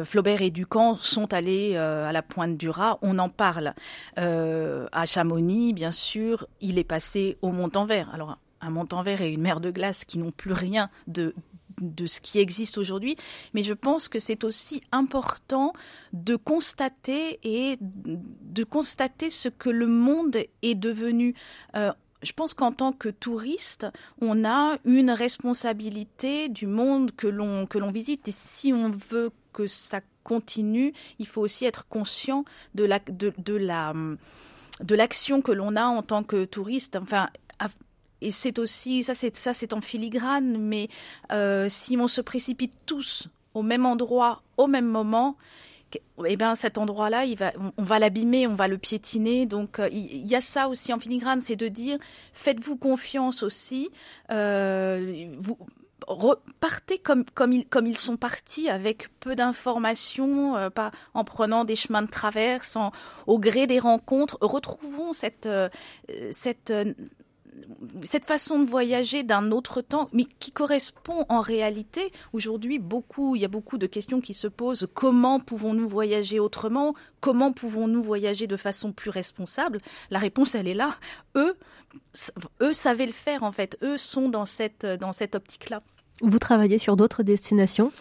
Flaubert 0.05 0.43
et 0.43 0.51
Ducamp 0.51 0.97
sont 0.97 1.33
allés 1.33 1.73
euh, 1.75 2.09
à 2.09 2.13
la 2.13 2.23
pointe 2.23 2.57
du 2.57 2.69
Raz, 2.69 2.99
on 3.03 3.19
en 3.19 3.29
parle. 3.29 3.75
Euh, 4.19 4.87
à 4.93 5.07
Chamonix, 5.07 5.73
bien 5.73 5.91
sûr, 5.91 6.47
il 6.61 6.79
est 6.79 6.85
passé 6.85 7.39
au 7.43 7.51
Mont-en-Vert. 7.51 8.11
Alors, 8.13 8.39
un 8.61 8.71
Mont-en-Vert 8.71 9.23
et 9.23 9.31
une 9.31 9.41
mer 9.41 9.61
de 9.61 9.71
glace 9.71 10.05
qui 10.05 10.19
n'ont 10.19 10.33
plus 10.33 10.53
rien 10.53 10.91
de 11.07 11.35
de 11.81 12.07
ce 12.07 12.21
qui 12.21 12.39
existe 12.39 12.77
aujourd'hui, 12.77 13.17
mais 13.55 13.63
je 13.63 13.73
pense 13.73 14.09
que 14.09 14.21
c'est 14.21 14.45
aussi 14.45 14.83
important 14.93 15.73
de 16.13 16.37
constater 16.37 17.41
et 17.43 17.79
de 17.81 18.65
constater 18.65 19.31
ce 19.31 19.49
que 19.49 19.71
le 19.71 19.87
monde 19.87 20.37
est 20.61 20.75
devenu. 20.75 21.35
Euh, 21.77 21.91
je 22.23 22.33
pense 22.33 22.53
qu'en 22.53 22.73
tant 22.73 22.93
que 22.93 23.09
touriste, 23.09 23.87
on 24.21 24.45
a 24.45 24.77
une 24.85 25.11
responsabilité 25.11 26.51
du 26.51 26.67
monde 26.67 27.13
que 27.13 27.27
l'on 27.27 27.67
que 27.67 27.79
l'on 27.79 27.91
visite 27.91 28.29
et 28.29 28.33
si 28.33 28.75
on 28.75 28.91
veut 28.91 29.31
que 29.53 29.67
ça 29.67 30.01
continue, 30.25 30.93
il 31.19 31.27
faut 31.27 31.41
aussi 31.41 31.65
être 31.65 31.87
conscient 31.89 32.45
de 32.75 32.85
la 32.85 32.99
de, 32.99 33.55
la 33.55 33.95
de 34.83 34.95
l'action 34.95 35.43
que 35.43 35.53
l'on 35.53 35.77
a 35.77 35.85
en 35.85 36.03
tant 36.03 36.23
que 36.23 36.45
touriste. 36.45 36.97
Enfin, 36.97 37.29
et 38.21 38.31
c'est 38.31 38.59
aussi 38.59 39.03
ça 39.03 39.15
c'est 39.15 39.37
ça 39.37 39.55
c'est 39.55 39.73
en 39.73 39.81
filigrane, 39.81 40.59
mais 40.59 40.89
euh, 41.33 41.69
si 41.69 41.97
on 41.97 42.09
se 42.09 42.21
précipite 42.21 42.75
tous 42.87 43.29
au 43.55 43.63
même 43.63 43.87
endroit 43.87 44.43
au 44.57 44.67
même 44.67 44.87
moment, 44.87 45.37
eh 46.27 46.37
ben 46.37 46.55
cet 46.55 46.79
endroit-là, 46.79 47.25
on, 47.77 47.83
va 47.83 47.99
l'abîmer, 47.99 48.47
on 48.47 48.55
va 48.55 48.69
le 48.69 48.79
piétiner. 48.79 49.47
Donc 49.47 49.79
euh, 49.79 49.89
il, 49.91 50.27
y 50.27 50.35
a 50.35 50.41
ça 50.41 50.69
aussi 50.69 50.93
en 50.93 50.99
filigrane, 50.99 51.41
c'est 51.41 51.57
de 51.57 51.69
dire 51.69 51.99
faites-vous 52.33 52.77
confiance 52.77 53.43
aussi. 53.43 53.91
Euh, 54.31 55.27
repartez 56.11 56.99
comme, 56.99 57.25
ils, 57.53 57.97
sont 57.97 58.17
partis, 58.17 58.69
avec 58.69 59.09
peu 59.21 59.37
d'informations, 59.37 60.57
euh, 60.57 60.69
pas 60.69 60.91
en 61.15 61.25
prenant 61.25 61.65
des 61.65 61.77
chemins 61.77 62.03
de 62.03 62.11
traverse, 62.11 62.77
au 63.27 63.39
gré 63.39 63.67
des 63.67 63.79
rencontres. 63.79 64.37
Retrouvons 64.41 65.13
cette, 65.13 65.47
euh, 65.47 65.69
euh, 66.11 66.95
cette 68.03 68.25
façon 68.25 68.59
de 68.59 68.69
voyager 68.69 69.23
d'un 69.23 69.53
autre 69.53 69.83
temps, 69.83 70.09
mais 70.13 70.25
qui 70.41 70.51
correspond 70.51 71.27
en 71.29 71.41
réalité 71.41 72.13
aujourd'hui 72.33 72.81
beaucoup. 72.81 73.37
Il 73.37 73.43
y 73.43 73.45
a 73.45 73.49
beaucoup 73.49 73.79
de 73.79 73.87
questions 73.87 74.21
qui 74.21 74.35
se 74.35 74.49
posent. 74.49 74.89
Comment 74.93 75.39
pouvons-nous 75.39 75.89
voyager 75.89 76.41
autrement? 76.41 76.95
Comment 77.21 77.53
pouvons-nous 77.53 78.03
voyager 78.03 78.49
de 78.49 78.57
façon 78.57 78.93
plus 78.93 79.11
responsable? 79.11 79.81
La 80.11 80.19
réponse, 80.19 80.57
elle 80.57 80.67
est 80.67 80.75
là. 80.75 80.97
Eux, 81.37 81.57
eux 82.61 82.73
savaient 82.73 83.07
le 83.07 83.13
faire 83.13 83.45
en 83.45 83.53
fait. 83.53 83.79
Eux 83.83 83.99
sont 83.99 84.29
dans 84.29 84.47
cette 84.47 84.85
optique-là. 85.35 85.83
Vous 86.23 86.39
travaillez 86.39 86.77
sur 86.77 86.97
d'autres 86.97 87.23
destinations 87.23 87.93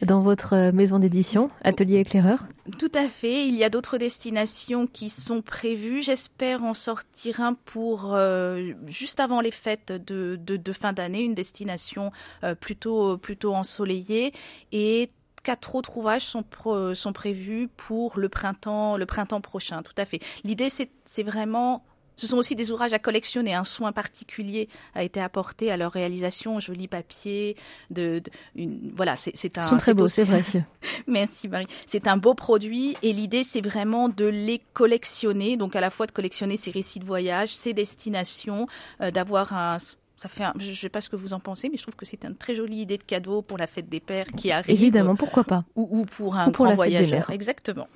dans 0.00 0.20
votre 0.20 0.54
euh, 0.54 0.72
maison 0.72 0.98
d'édition, 0.98 1.50
Atelier 1.62 1.98
Éclaireur 1.98 2.46
Tout 2.78 2.92
à 2.94 3.06
fait. 3.06 3.46
Il 3.46 3.54
y 3.54 3.64
a 3.64 3.68
d'autres 3.68 3.98
destinations 3.98 4.86
qui 4.86 5.10
sont 5.10 5.42
prévues. 5.42 6.02
J'espère 6.02 6.64
en 6.64 6.72
sortir 6.72 7.42
un 7.42 7.52
pour 7.52 8.14
euh, 8.14 8.72
juste 8.86 9.20
avant 9.20 9.42
les 9.42 9.50
fêtes 9.50 9.92
de, 9.92 10.38
fin 10.72 10.94
d'année, 10.94 11.20
une 11.20 11.34
destination 11.34 12.12
euh, 12.44 12.54
plutôt, 12.54 13.18
plutôt 13.18 13.54
ensoleillée. 13.54 14.32
Et 14.72 15.08
quatre 15.42 15.74
autres 15.74 15.98
ouvrages 15.98 16.24
sont, 16.24 16.44
sont 16.94 17.12
prévus 17.12 17.68
pour 17.76 18.18
le 18.18 18.30
printemps, 18.30 18.96
le 18.96 19.04
printemps 19.04 19.42
prochain. 19.42 19.82
Tout 19.82 19.94
à 19.98 20.06
fait. 20.06 20.20
L'idée, 20.44 20.70
c'est 20.70 21.22
vraiment 21.22 21.84
ce 22.16 22.26
sont 22.26 22.38
aussi 22.38 22.54
des 22.54 22.72
ouvrages 22.72 22.92
à 22.92 22.98
collectionner. 22.98 23.54
Un 23.54 23.64
soin 23.64 23.92
particulier 23.92 24.68
a 24.94 25.02
été 25.02 25.20
apporté 25.20 25.70
à 25.70 25.76
leur 25.76 25.92
réalisation, 25.92 26.60
joli 26.60 26.88
papier. 26.88 27.56
De, 27.90 28.22
une, 28.54 28.92
voilà, 28.96 29.16
c'est 29.16 29.58
un. 29.58 29.62
Ils 29.62 29.68
sont 29.68 29.76
très 29.76 29.94
beaux, 29.94 30.08
c'est 30.08 30.24
vrai. 30.24 30.42
Merci 31.06 31.48
Marie. 31.48 31.66
C'est 31.86 32.06
un 32.06 32.16
beau 32.16 32.34
produit 32.34 32.96
et 33.02 33.12
l'idée 33.12 33.44
c'est 33.44 33.60
vraiment 33.60 34.08
de 34.08 34.26
les 34.26 34.62
collectionner. 34.72 35.56
Donc 35.56 35.76
à 35.76 35.80
la 35.80 35.90
fois 35.90 36.06
de 36.06 36.12
collectionner 36.12 36.56
ces 36.56 36.70
récits 36.70 36.98
de 36.98 37.04
voyage, 37.04 37.48
ces 37.48 37.72
destinations, 37.72 38.66
euh, 39.00 39.10
d'avoir 39.10 39.52
un 39.52 39.78
ça 40.16 40.30
fait 40.30 40.44
je 40.58 40.70
ne 40.70 40.74
sais 40.74 40.88
pas 40.88 41.02
ce 41.02 41.10
que 41.10 41.16
vous 41.16 41.34
en 41.34 41.40
pensez, 41.40 41.68
mais 41.68 41.76
je 41.76 41.82
trouve 41.82 41.94
que 41.94 42.06
c'est 42.06 42.24
une 42.24 42.36
très 42.36 42.54
jolie 42.54 42.80
idée 42.80 42.96
de 42.96 43.02
cadeau 43.02 43.42
pour 43.42 43.58
la 43.58 43.66
fête 43.66 43.88
des 43.88 44.00
pères 44.00 44.26
qui 44.26 44.50
arrive. 44.50 44.70
Évidemment, 44.70 45.14
pourquoi 45.14 45.44
pas. 45.44 45.64
Ou, 45.76 46.04
pour 46.04 46.36
un 46.36 46.48
grand 46.48 46.74
voyageur. 46.74 47.30
Exactement. 47.30 47.86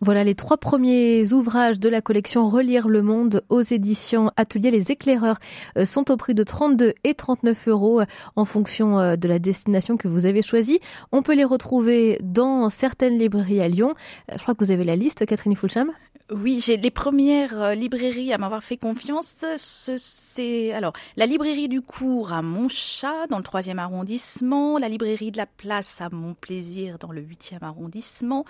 Voilà 0.00 0.22
les 0.22 0.34
trois 0.34 0.58
premiers 0.58 1.32
ouvrages 1.32 1.80
de 1.80 1.88
la 1.88 2.02
collection 2.02 2.46
Relire 2.46 2.88
le 2.88 3.02
monde 3.02 3.42
aux 3.48 3.62
éditions 3.62 4.30
Atelier 4.36 4.70
Les 4.70 4.92
Éclaireurs 4.92 5.38
euh, 5.78 5.84
sont 5.84 6.10
au 6.10 6.16
prix 6.16 6.34
de 6.34 6.42
32 6.42 6.94
et 7.04 7.14
39 7.14 7.68
euros 7.68 8.00
euh, 8.00 8.06
en 8.36 8.44
fonction 8.44 8.98
euh, 8.98 9.16
de 9.16 9.26
la 9.26 9.38
destination 9.38 9.96
que 9.96 10.08
vous 10.08 10.26
avez 10.26 10.42
choisie. 10.42 10.80
On 11.10 11.22
peut 11.22 11.34
les 11.34 11.44
retrouver 11.44 12.18
dans 12.22 12.68
certaines 12.68 13.16
librairies 13.16 13.60
à 13.60 13.68
Lyon. 13.68 13.94
Je 14.30 14.42
crois 14.42 14.54
que 14.54 14.64
vous 14.64 14.72
avez 14.72 14.84
la 14.84 14.96
liste, 14.96 15.24
Catherine 15.24 15.56
Fulcham. 15.56 15.90
Oui, 16.30 16.60
j'ai 16.60 16.76
les 16.76 16.90
premières 16.90 17.60
euh, 17.60 17.74
librairies 17.74 18.32
à 18.32 18.38
m'avoir 18.38 18.62
fait 18.62 18.76
confiance. 18.76 19.44
C'est 19.56 20.72
alors 20.72 20.92
la 21.16 21.26
librairie 21.26 21.68
du 21.68 21.82
cours 21.82 22.32
à 22.32 22.42
Montchat 22.42 23.26
dans 23.28 23.38
le 23.38 23.42
troisième 23.44 23.78
arrondissement, 23.78 24.78
la 24.78 24.88
librairie 24.88 25.30
de 25.30 25.36
la 25.36 25.46
place 25.46 26.00
à 26.00 26.08
Montplaisir 26.10 26.98
dans 26.98 27.12
le 27.12 27.20
huitième 27.20 27.62
arrondissement, 27.62 28.44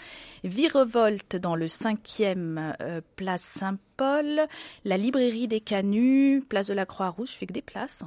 Virevolte 0.45 1.37
dans 1.37 1.57
le 1.57 1.67
cinquième 1.67 2.75
euh, 2.81 3.01
place 3.17 3.43
Saint 3.43 3.79
Paul, 3.97 4.47
la 4.85 4.97
librairie 4.97 5.49
des 5.49 5.61
Canuts, 5.61 6.45
place 6.49 6.67
de 6.67 6.75
la 6.75 6.87
Croix-Rousse, 6.87 7.33
je 7.33 7.37
fais 7.37 7.47
que 7.47 7.53
des 7.53 7.63
places, 7.63 8.05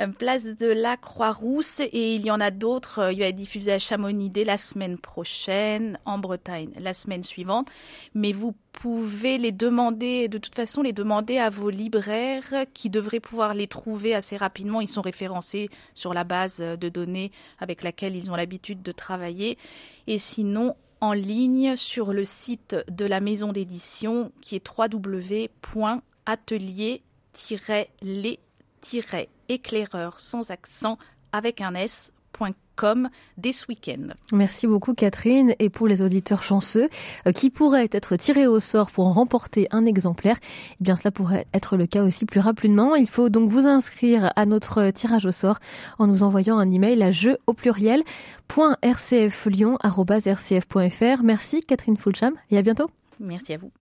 euh, 0.00 0.08
place 0.08 0.56
de 0.56 0.66
la 0.66 0.96
Croix-Rousse 0.96 1.80
et 1.80 2.14
il 2.14 2.24
y 2.24 2.30
en 2.30 2.40
a 2.40 2.50
d'autres, 2.50 3.00
euh, 3.00 3.12
il 3.12 3.20
va 3.20 3.26
être 3.26 3.36
diffusé 3.36 3.72
à 3.72 3.78
Chamonix 3.78 4.30
dès 4.30 4.44
la 4.44 4.56
semaine 4.56 4.98
prochaine, 4.98 5.98
en 6.04 6.18
Bretagne 6.18 6.70
la 6.80 6.92
semaine 6.92 7.22
suivante, 7.22 7.68
mais 8.14 8.32
vous 8.32 8.54
pouvez 8.72 9.38
les 9.38 9.52
demander, 9.52 10.28
de 10.28 10.38
toute 10.38 10.54
façon, 10.54 10.82
les 10.82 10.92
demander 10.92 11.38
à 11.38 11.48
vos 11.48 11.70
libraires 11.70 12.66
qui 12.74 12.90
devraient 12.90 13.20
pouvoir 13.20 13.54
les 13.54 13.66
trouver 13.66 14.14
assez 14.14 14.36
rapidement. 14.36 14.80
Ils 14.80 14.88
sont 14.88 15.02
référencés 15.02 15.70
sur 15.94 16.12
la 16.12 16.24
base 16.24 16.58
de 16.58 16.88
données 16.88 17.32
avec 17.58 17.82
laquelle 17.82 18.14
ils 18.14 18.30
ont 18.30 18.36
l'habitude 18.36 18.82
de 18.82 18.92
travailler. 18.92 19.56
Et 20.06 20.18
sinon, 20.18 20.76
en 21.00 21.12
ligne 21.12 21.76
sur 21.76 22.12
le 22.12 22.24
site 22.24 22.74
de 22.90 23.04
la 23.04 23.20
maison 23.20 23.52
d'édition 23.52 24.32
qui 24.40 24.56
est 24.56 24.68
www.atelier 24.68 25.50
le-les-éclaireurs 28.02 30.20
sans 30.20 30.50
accent 30.50 30.98
avec 31.32 31.60
un 31.60 31.74
dès 33.38 33.52
ce 33.52 33.64
week-end. 33.68 34.08
Merci 34.32 34.66
beaucoup 34.66 34.92
Catherine 34.94 35.54
et 35.58 35.70
pour 35.70 35.88
les 35.88 36.02
auditeurs 36.02 36.42
chanceux 36.42 36.88
euh, 37.26 37.32
qui 37.32 37.48
pourraient 37.50 37.88
être 37.92 38.16
tirés 38.16 38.46
au 38.46 38.60
sort 38.60 38.90
pour 38.90 39.06
en 39.06 39.12
remporter 39.12 39.68
un 39.70 39.84
exemplaire, 39.84 40.38
eh 40.72 40.84
bien 40.84 40.96
cela 40.96 41.10
pourrait 41.10 41.46
être 41.52 41.76
le 41.76 41.86
cas 41.86 42.04
aussi 42.04 42.24
plus 42.26 42.40
rapidement. 42.40 42.94
Il 42.94 43.08
faut 43.08 43.28
donc 43.28 43.48
vous 43.48 43.66
inscrire 43.66 44.32
à 44.36 44.46
notre 44.46 44.90
tirage 44.90 45.26
au 45.26 45.32
sort 45.32 45.58
en 45.98 46.06
nous 46.06 46.22
envoyant 46.22 46.58
un 46.58 46.70
email 46.70 47.02
à 47.02 47.10
jeu 47.10 47.36
au 47.46 47.52
pluriel 47.52 48.02
.rcflyon@rcf.fr. 48.48 51.22
Merci 51.22 51.64
Catherine 51.64 51.96
Fulcham 51.96 52.34
et 52.50 52.58
à 52.58 52.62
bientôt. 52.62 52.88
Merci 53.18 53.54
à 53.54 53.58
vous. 53.58 53.72